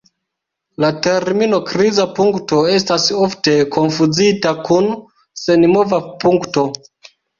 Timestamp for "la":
0.83-0.87